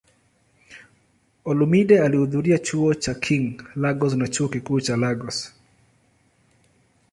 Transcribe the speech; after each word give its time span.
Olumide 1.45 1.99
alihudhuria 2.05 2.57
Chuo 2.65 2.93
cha 2.93 3.13
King, 3.13 3.61
Lagos 3.75 4.13
na 4.15 4.27
Chuo 4.27 4.47
Kikuu 4.49 4.81
cha 4.81 4.97
Lagos. 4.97 5.53